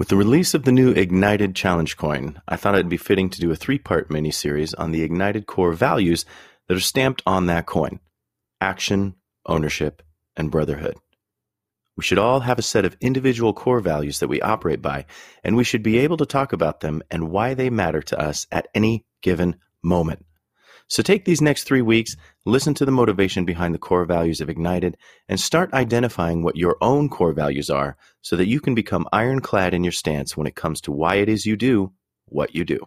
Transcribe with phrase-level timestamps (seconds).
[0.00, 3.38] With the release of the new Ignited Challenge coin, I thought it'd be fitting to
[3.38, 6.24] do a three part mini series on the Ignited core values
[6.66, 8.00] that are stamped on that coin
[8.62, 10.02] action, ownership,
[10.38, 10.96] and brotherhood.
[11.98, 15.04] We should all have a set of individual core values that we operate by,
[15.44, 18.46] and we should be able to talk about them and why they matter to us
[18.50, 20.24] at any given moment.
[20.90, 24.50] So take these next three weeks, listen to the motivation behind the core values of
[24.50, 24.96] Ignited,
[25.28, 29.72] and start identifying what your own core values are so that you can become ironclad
[29.72, 31.92] in your stance when it comes to why it is you do
[32.24, 32.80] what you do.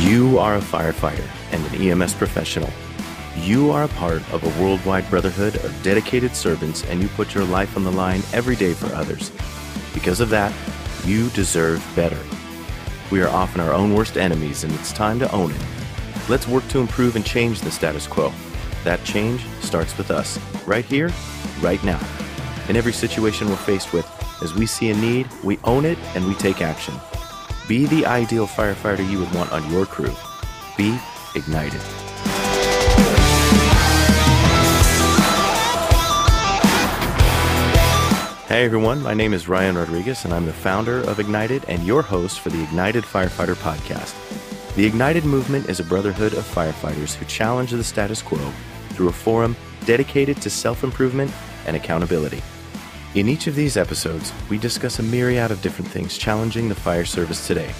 [0.00, 2.70] You are a firefighter and an EMS professional.
[3.44, 7.44] You are a part of a worldwide brotherhood of dedicated servants, and you put your
[7.44, 9.30] life on the line every day for others.
[9.92, 10.50] Because of that,
[11.04, 12.18] you deserve better.
[13.10, 15.60] We are often our own worst enemies, and it's time to own it.
[16.26, 18.32] Let's work to improve and change the status quo.
[18.82, 21.12] That change starts with us, right here,
[21.60, 22.00] right now.
[22.70, 24.08] In every situation we're faced with,
[24.42, 26.94] as we see a need, we own it and we take action.
[27.68, 30.14] Be the ideal firefighter you would want on your crew.
[30.78, 30.98] Be
[31.36, 31.82] ignited.
[38.54, 42.02] Hey everyone, my name is Ryan Rodriguez, and I'm the founder of Ignited and your
[42.02, 44.14] host for the Ignited Firefighter Podcast.
[44.76, 48.52] The Ignited movement is a brotherhood of firefighters who challenge the status quo
[48.90, 51.32] through a forum dedicated to self improvement
[51.66, 52.44] and accountability.
[53.16, 57.04] In each of these episodes, we discuss a myriad of different things challenging the fire
[57.04, 57.72] service today,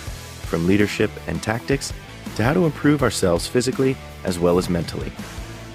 [0.50, 1.92] from leadership and tactics
[2.34, 5.12] to how to improve ourselves physically as well as mentally.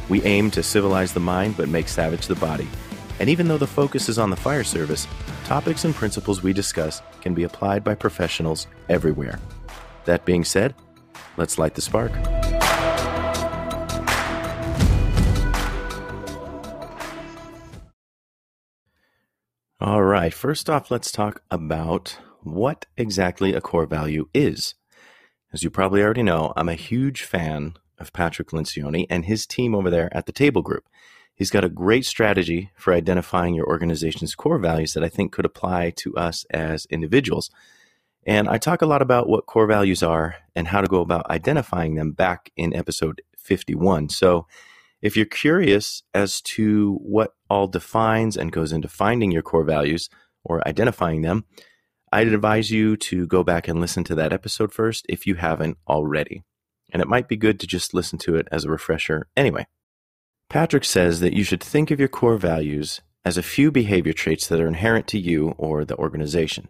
[0.09, 2.67] We aim to civilize the mind but make savage the body
[3.19, 5.07] and even though the focus is on the fire service,
[5.45, 9.39] topics and principles we discuss can be applied by professionals everywhere.
[10.05, 10.73] That being said,
[11.37, 12.11] let's light the spark.
[19.81, 24.75] All right, first off, let's talk about what exactly a core value is.
[25.53, 29.73] As you probably already know, I'm a huge fan of Patrick Lencioni and his team
[29.73, 30.83] over there at the Table Group.
[31.39, 35.45] He's got a great strategy for identifying your organization's core values that I think could
[35.45, 37.49] apply to us as individuals.
[38.25, 41.31] And I talk a lot about what core values are and how to go about
[41.31, 44.09] identifying them back in episode 51.
[44.09, 44.47] So
[45.01, 50.09] if you're curious as to what all defines and goes into finding your core values
[50.43, 51.45] or identifying them,
[52.11, 55.77] I'd advise you to go back and listen to that episode first if you haven't
[55.87, 56.43] already.
[56.91, 59.67] And it might be good to just listen to it as a refresher anyway.
[60.49, 64.47] Patrick says that you should think of your core values as a few behavior traits
[64.47, 66.69] that are inherent to you or the organization.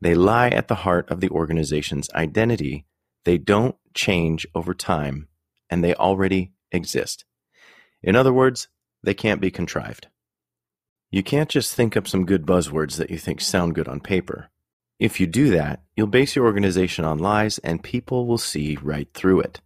[0.00, 2.86] They lie at the heart of the organization's identity.
[3.24, 5.28] They don't change over time,
[5.68, 7.26] and they already exist.
[8.02, 8.68] In other words,
[9.02, 10.08] they can't be contrived.
[11.10, 14.48] You can't just think up some good buzzwords that you think sound good on paper.
[14.98, 19.08] If you do that, you'll base your organization on lies, and people will see right
[19.12, 19.60] through it.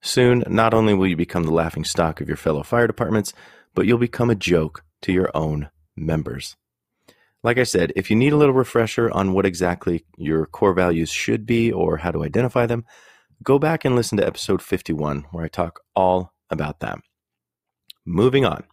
[0.00, 3.32] Soon, not only will you become the laughing stock of your fellow fire departments,
[3.74, 6.56] but you'll become a joke to your own members.
[7.42, 11.10] Like I said, if you need a little refresher on what exactly your core values
[11.10, 12.84] should be or how to identify them,
[13.42, 16.98] go back and listen to episode 51, where I talk all about that.
[18.04, 18.64] Moving on,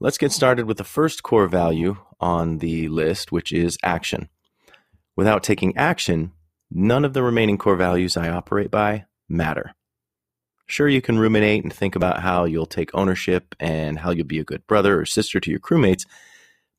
[0.00, 4.28] let's get started with the first core value on the list, which is action.
[5.14, 6.32] Without taking action,
[6.70, 9.74] none of the remaining core values I operate by matter.
[10.72, 14.38] Sure, you can ruminate and think about how you'll take ownership and how you'll be
[14.38, 16.06] a good brother or sister to your crewmates,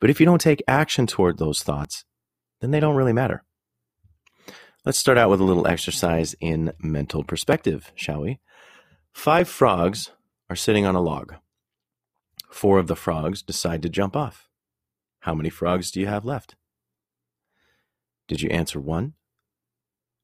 [0.02, 2.04] but if you don't take action toward those thoughts,
[2.60, 3.44] then they don't really matter.
[4.84, 8.40] Let's start out with a little exercise in mental perspective, shall we?
[9.14, 10.10] Five frogs
[10.50, 11.36] are sitting on a log.
[12.50, 14.50] Four of the frogs decide to jump off.
[15.20, 16.56] How many frogs do you have left?
[18.28, 19.14] Did you answer one?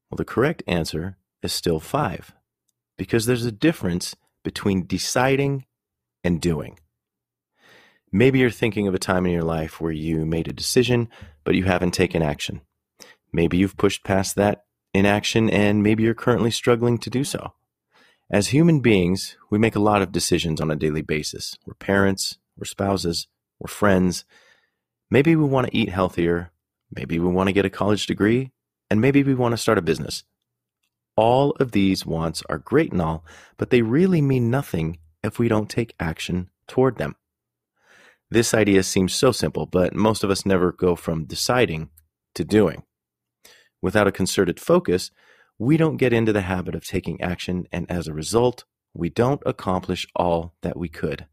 [0.09, 2.33] Well, the correct answer is still five
[2.99, 4.13] because there's a difference
[4.43, 5.65] between deciding
[6.21, 6.77] and doing.
[8.11, 11.07] Maybe you're thinking of a time in your life where you made a decision,
[11.45, 12.59] but you haven't taken action.
[13.31, 17.53] Maybe you've pushed past that inaction, and maybe you're currently struggling to do so.
[18.29, 21.55] As human beings, we make a lot of decisions on a daily basis.
[21.65, 23.27] We're parents, we're spouses,
[23.59, 24.25] we're friends.
[25.09, 26.51] Maybe we want to eat healthier.
[26.93, 28.51] Maybe we want to get a college degree.
[28.89, 30.25] And maybe we want to start a business.
[31.19, 33.25] All of these wants are great and all,
[33.57, 37.17] but they really mean nothing if we don't take action toward them.
[38.29, 41.89] This idea seems so simple, but most of us never go from deciding
[42.35, 42.83] to doing.
[43.81, 45.11] Without a concerted focus,
[45.57, 48.63] we don't get into the habit of taking action, and as a result,
[48.93, 51.25] we don't accomplish all that we could.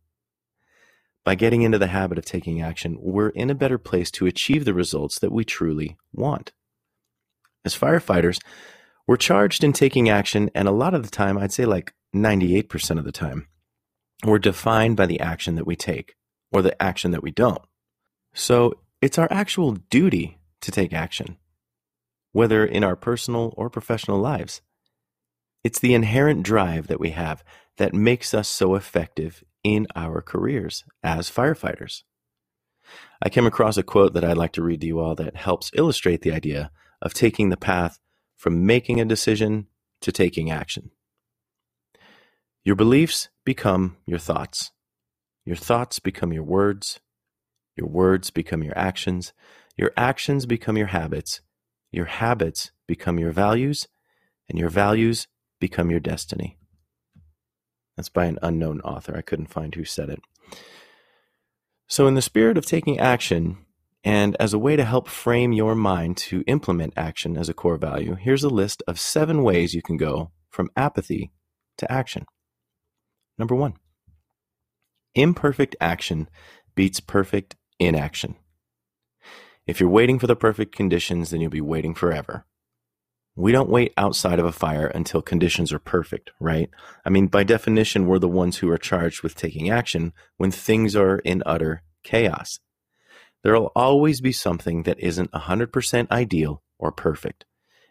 [1.23, 4.65] By getting into the habit of taking action, we're in a better place to achieve
[4.65, 6.50] the results that we truly want.
[7.65, 8.41] As firefighters,
[9.06, 12.99] we're charged in taking action, and a lot of the time, I'd say like 98%
[12.99, 13.49] of the time,
[14.25, 16.17] we're defined by the action that we take
[16.53, 17.62] or the action that we don't.
[18.35, 21.37] So it's our actual duty to take action,
[22.32, 24.62] whether in our personal or professional lives.
[25.62, 27.44] It's the inherent drive that we have
[27.76, 32.02] that makes us so effective in our careers as firefighters.
[33.23, 35.70] I came across a quote that I'd like to read to you all that helps
[35.75, 36.70] illustrate the idea
[37.02, 37.99] of taking the path
[38.37, 39.67] from making a decision
[40.03, 40.91] to taking action.
[42.65, 44.73] Your beliefs become your thoughts.
[45.44, 47.00] Your thoughts become your words.
[47.77, 49.33] Your words become your actions.
[49.77, 51.41] Your actions become your habits.
[51.93, 53.87] Your habits become your values.
[54.49, 55.29] And your values
[55.61, 56.59] become your destiny.
[57.97, 59.17] That's by an unknown author.
[59.17, 60.21] I couldn't find who said it.
[61.88, 63.59] So, in the spirit of taking action,
[64.06, 67.76] and as a way to help frame your mind to implement action as a core
[67.76, 71.32] value, here's a list of seven ways you can go from apathy
[71.76, 72.25] to action.
[73.37, 73.75] Number one,
[75.14, 76.31] imperfect action
[76.75, 78.37] beats perfect inaction.
[79.67, 82.47] If you're waiting for the perfect conditions, then you'll be waiting forever
[83.37, 86.70] we don't wait outside of a fire until conditions are perfect, right?
[87.05, 90.97] I mean, by definition, we're the ones who are charged with taking action when things
[90.97, 92.59] are in utter chaos.
[93.46, 97.44] There'll always be something that isn't 100% ideal or perfect.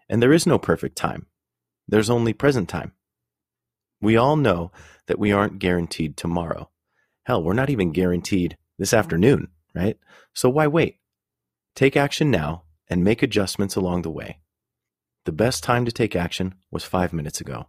[0.10, 1.28] And there is no perfect time.
[1.88, 2.92] There's only present time.
[4.02, 4.74] We all know
[5.07, 6.72] that we aren't guaranteed tomorrow.
[7.24, 9.00] Hell, we're not even guaranteed this mm-hmm.
[9.00, 9.98] afternoon, right?
[10.34, 10.98] So why wait?
[11.74, 14.42] Take action now and make adjustments along the way.
[15.24, 17.68] The best time to take action was five minutes ago.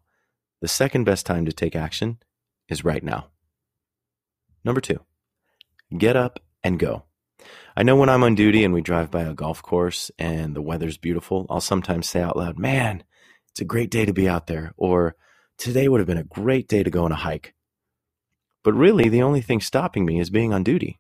[0.60, 2.18] The second best time to take action
[2.68, 3.28] is right now.
[4.64, 4.98] Number two,
[5.96, 7.04] get up and go.
[7.76, 10.62] I know when I'm on duty and we drive by a golf course and the
[10.62, 13.04] weather's beautiful, I'll sometimes say out loud, Man,
[13.50, 15.16] it's a great day to be out there, or
[15.58, 17.54] today would have been a great day to go on a hike.
[18.64, 20.98] But really, the only thing stopping me is being on duty.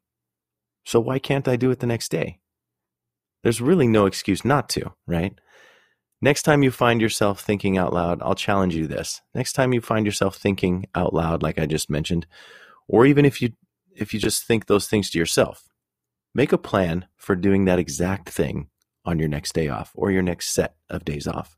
[0.84, 2.38] So why can't I do it the next day?
[3.42, 5.38] There's really no excuse not to, right?
[6.22, 9.20] Next time you find yourself thinking out loud, I'll challenge you this.
[9.34, 12.26] Next time you find yourself thinking out loud like I just mentioned,
[12.88, 13.50] or even if you
[13.94, 15.68] if you just think those things to yourself,
[16.36, 18.68] make a plan for doing that exact thing
[19.06, 21.56] on your next day off or your next set of days off.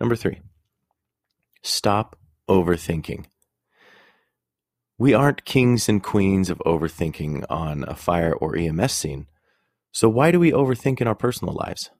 [0.00, 0.40] Number 3.
[1.62, 2.16] Stop
[2.50, 3.26] overthinking.
[4.98, 9.28] We aren't kings and queens of overthinking on a fire or EMS scene.
[9.92, 11.90] So why do we overthink in our personal lives?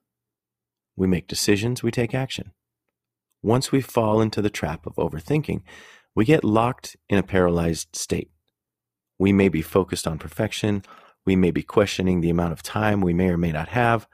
[0.97, 2.51] We make decisions, we take action.
[3.41, 5.61] Once we fall into the trap of overthinking,
[6.13, 8.29] we get locked in a paralyzed state.
[9.17, 10.83] We may be focused on perfection,
[11.25, 14.07] we may be questioning the amount of time we may or may not have,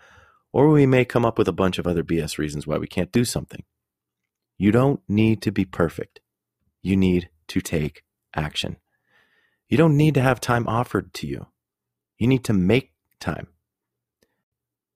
[0.53, 3.11] or we may come up with a bunch of other BS reasons why we can't
[3.11, 3.63] do something.
[4.57, 6.19] You don't need to be perfect.
[6.81, 8.03] You need to take
[8.35, 8.77] action.
[9.67, 11.47] You don't need to have time offered to you.
[12.17, 13.47] You need to make time.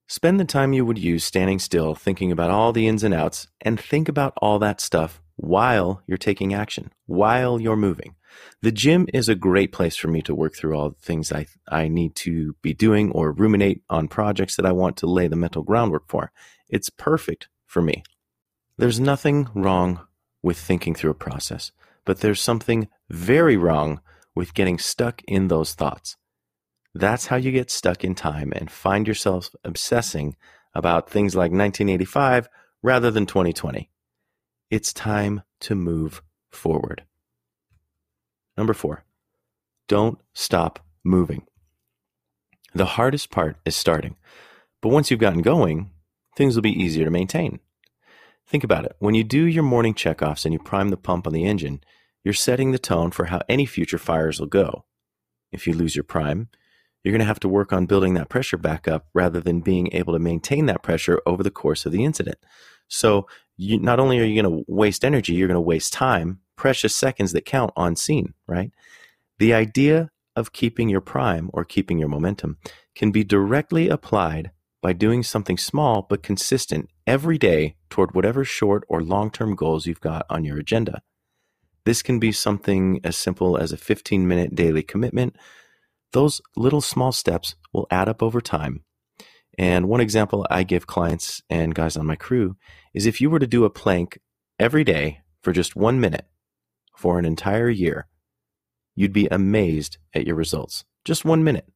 [0.07, 3.47] Spend the time you would use standing still thinking about all the ins and outs
[3.61, 8.15] and think about all that stuff while you're taking action, while you're moving.
[8.61, 11.45] The gym is a great place for me to work through all the things I,
[11.69, 15.35] I need to be doing or ruminate on projects that I want to lay the
[15.35, 16.31] mental groundwork for.
[16.69, 18.03] It's perfect for me.
[18.77, 20.01] There's nothing wrong
[20.41, 21.71] with thinking through a process,
[22.03, 24.01] but there's something very wrong
[24.35, 26.17] with getting stuck in those thoughts.
[26.93, 30.35] That's how you get stuck in time and find yourself obsessing
[30.73, 32.49] about things like 1985
[32.81, 33.89] rather than 2020.
[34.71, 37.03] It's time to move forward.
[38.57, 39.03] Number four,
[39.87, 41.45] don't stop moving.
[42.73, 44.15] The hardest part is starting,
[44.81, 45.91] but once you've gotten going,
[46.35, 47.59] things will be easier to maintain.
[48.47, 48.95] Think about it.
[48.99, 51.81] When you do your morning checkoffs and you prime the pump on the engine,
[52.23, 54.85] you're setting the tone for how any future fires will go.
[55.51, 56.49] If you lose your prime,
[57.03, 59.89] you're going to have to work on building that pressure back up rather than being
[59.93, 62.39] able to maintain that pressure over the course of the incident.
[62.87, 66.39] So, you, not only are you going to waste energy, you're going to waste time,
[66.55, 68.71] precious seconds that count on scene, right?
[69.39, 72.57] The idea of keeping your prime or keeping your momentum
[72.95, 78.83] can be directly applied by doing something small but consistent every day toward whatever short
[78.87, 81.01] or long term goals you've got on your agenda.
[81.85, 85.35] This can be something as simple as a 15 minute daily commitment
[86.15, 88.84] those little small steps will add up over time.
[89.57, 92.57] And one example I give clients and guys on my crew
[92.93, 94.19] is if you were to do a plank
[94.59, 96.27] every day for just one minute
[96.95, 98.07] for an entire year,
[98.95, 100.83] you'd be amazed at your results.
[101.03, 101.67] Just one minute.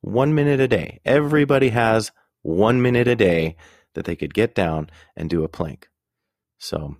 [0.00, 1.00] One minute a day.
[1.04, 3.56] Everybody has one minute a day
[3.94, 5.88] that they could get down and do a plank.
[6.58, 6.96] So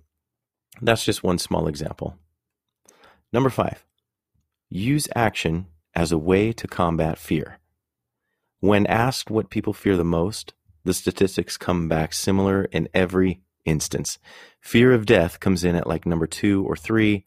[0.81, 2.17] that's just one small example.
[3.31, 3.83] Number five,
[4.69, 7.59] use action as a way to combat fear.
[8.63, 10.53] When asked what people fear the most,
[10.85, 14.19] the statistics come back similar in every instance.
[14.61, 17.25] Fear of death comes in at like number two or three.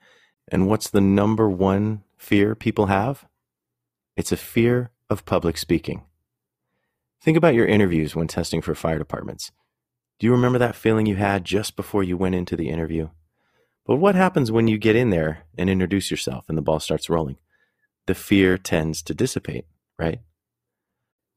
[0.48, 3.26] And what's the number one fear people have?
[4.16, 6.04] It's a fear of public speaking.
[7.20, 9.52] Think about your interviews when testing for fire departments.
[10.18, 13.10] Do you remember that feeling you had just before you went into the interview?
[13.84, 17.10] But what happens when you get in there and introduce yourself and the ball starts
[17.10, 17.36] rolling?
[18.06, 19.66] The fear tends to dissipate,
[19.98, 20.20] right?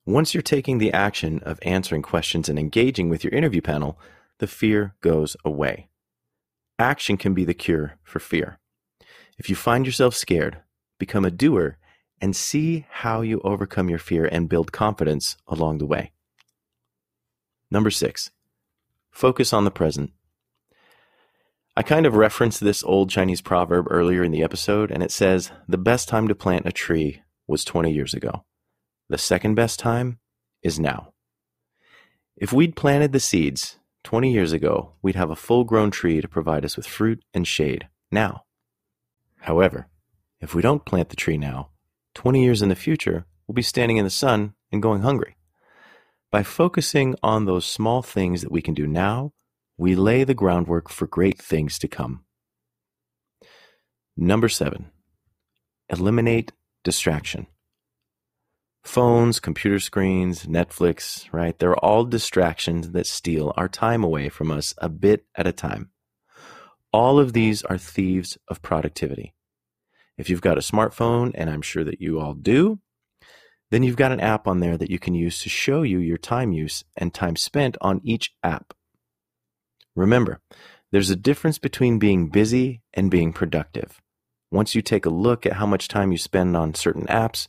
[0.10, 4.00] Once you're taking the action of answering questions and engaging with your interview panel,
[4.40, 5.88] the fear goes away.
[6.80, 8.58] Action can be the cure for fear.
[9.38, 10.62] If you find yourself scared,
[10.98, 11.78] become a doer
[12.20, 16.12] and see how you overcome your fear and build confidence along the way.
[17.70, 18.32] Number six,
[19.12, 20.12] focus on the present.
[21.78, 25.52] I kind of referenced this old Chinese proverb earlier in the episode, and it says
[25.68, 28.44] the best time to plant a tree was 20 years ago.
[29.10, 30.20] The second best time
[30.62, 31.14] is now.
[32.38, 36.28] If we'd planted the seeds 20 years ago, we'd have a full grown tree to
[36.28, 38.44] provide us with fruit and shade now.
[39.42, 39.88] However,
[40.40, 41.70] if we don't plant the tree now,
[42.14, 45.36] 20 years in the future, we'll be standing in the sun and going hungry.
[46.32, 49.34] By focusing on those small things that we can do now,
[49.78, 52.26] we lay the groundwork for great things to come.
[54.16, 54.92] Number seven,
[55.90, 56.52] eliminate
[56.84, 57.48] distraction.
[58.84, 61.58] Phones, computer screens, Netflix, right?
[61.58, 65.92] They're all distractions that steal our time away from us a bit at a time.
[66.92, 69.34] All of these are thieves of productivity.
[70.18, 72.80] If you've got a smartphone, and I'm sure that you all do,
[73.72, 76.18] then you've got an app on there that you can use to show you your
[76.18, 78.74] time use and time spent on each app.
[79.96, 80.42] Remember,
[80.92, 84.02] there's a difference between being busy and being productive.
[84.52, 87.48] Once you take a look at how much time you spend on certain apps,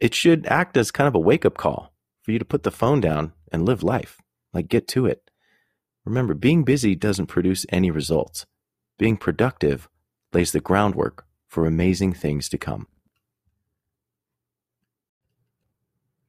[0.00, 2.70] it should act as kind of a wake up call for you to put the
[2.70, 4.20] phone down and live life.
[4.52, 5.30] Like, get to it.
[6.04, 8.46] Remember, being busy doesn't produce any results.
[8.98, 9.88] Being productive
[10.32, 12.86] lays the groundwork for amazing things to come.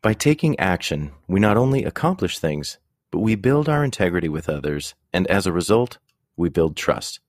[0.01, 2.77] By taking action, we not only accomplish things,
[3.11, 5.97] but we build our integrity with others, and as a result,
[6.38, 7.19] we build trust.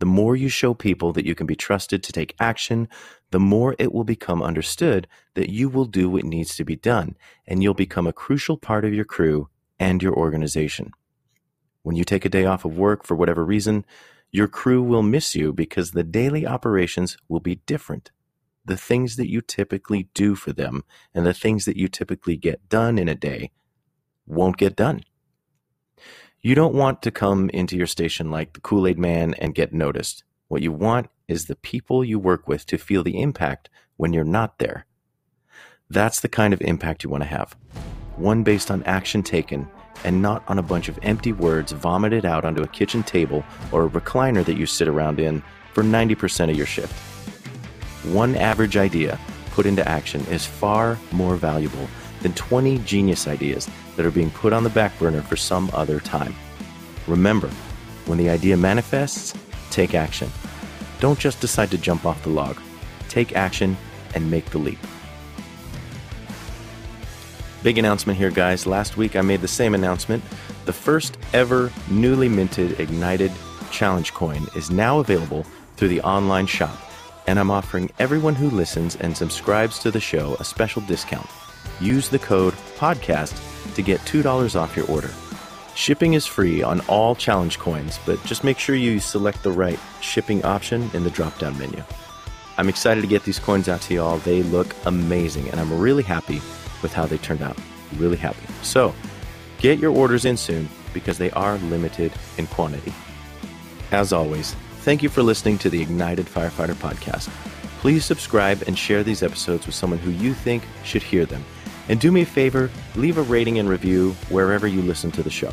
[0.00, 2.88] The more you show people that you can be trusted to take action,
[3.30, 7.16] the more it will become understood that you will do what needs to be done,
[7.46, 10.90] and you'll become a crucial part of your crew and your organization.
[11.82, 13.84] When you take a day off of work for whatever reason,
[14.32, 18.10] your crew will miss you because the daily operations will be different.
[18.64, 22.70] The things that you typically do for them and the things that you typically get
[22.70, 23.50] done in a day
[24.26, 25.02] won't get done.
[26.42, 29.74] You don't want to come into your station like the Kool Aid Man and get
[29.74, 30.24] noticed.
[30.48, 33.68] What you want is the people you work with to feel the impact
[33.98, 34.86] when you're not there.
[35.90, 37.54] That's the kind of impact you want to have.
[38.16, 39.68] One based on action taken
[40.02, 43.84] and not on a bunch of empty words vomited out onto a kitchen table or
[43.84, 45.42] a recliner that you sit around in
[45.74, 46.94] for 90% of your shift.
[48.14, 49.20] One average idea
[49.50, 51.86] put into action is far more valuable
[52.20, 56.00] than 20 genius ideas that are being put on the back burner for some other
[56.00, 56.34] time.
[57.06, 57.48] Remember,
[58.06, 59.34] when the idea manifests,
[59.70, 60.30] take action.
[61.00, 62.58] Don't just decide to jump off the log.
[63.08, 63.76] Take action
[64.14, 64.78] and make the leap.
[67.62, 68.66] Big announcement here, guys.
[68.66, 70.24] Last week I made the same announcement.
[70.64, 73.32] The first ever newly minted Ignited
[73.70, 75.44] Challenge coin is now available
[75.76, 76.76] through the online shop,
[77.26, 81.28] and I'm offering everyone who listens and subscribes to the show a special discount.
[81.80, 85.10] Use the code PODCAST to get $2 off your order.
[85.74, 89.78] Shipping is free on all challenge coins, but just make sure you select the right
[90.00, 91.82] shipping option in the drop down menu.
[92.58, 94.18] I'm excited to get these coins out to y'all.
[94.18, 96.42] They look amazing, and I'm really happy
[96.82, 97.56] with how they turned out.
[97.96, 98.46] Really happy.
[98.62, 98.94] So
[99.58, 102.92] get your orders in soon because they are limited in quantity.
[103.92, 107.28] As always, thank you for listening to the Ignited Firefighter podcast.
[107.78, 111.42] Please subscribe and share these episodes with someone who you think should hear them.
[111.90, 115.30] And do me a favor, leave a rating and review wherever you listen to the
[115.30, 115.52] show.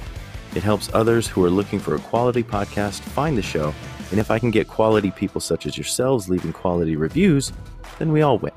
[0.53, 3.73] It helps others who are looking for a quality podcast find the show.
[4.11, 7.51] And if I can get quality people such as yourselves leaving quality reviews,
[7.97, 8.53] then we all win.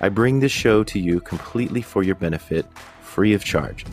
[0.00, 2.66] I bring this show to you completely for your benefit,
[3.02, 3.86] free of charge.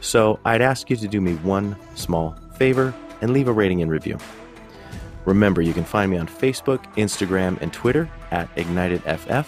[0.00, 3.90] So I'd ask you to do me one small favor and leave a rating and
[3.90, 4.16] review.
[5.26, 9.44] Remember, you can find me on Facebook, Instagram, and Twitter at IgnitedFF.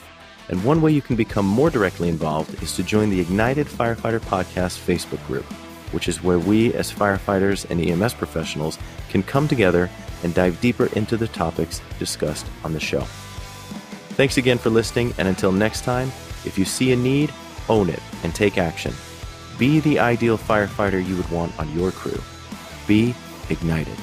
[0.51, 4.19] And one way you can become more directly involved is to join the Ignited Firefighter
[4.19, 5.45] Podcast Facebook group,
[5.93, 8.77] which is where we, as firefighters and EMS professionals,
[9.09, 9.89] can come together
[10.25, 13.03] and dive deeper into the topics discussed on the show.
[14.19, 16.09] Thanks again for listening, and until next time,
[16.45, 17.33] if you see a need,
[17.69, 18.93] own it and take action.
[19.57, 22.21] Be the ideal firefighter you would want on your crew.
[22.89, 23.15] Be
[23.51, 23.97] ignited.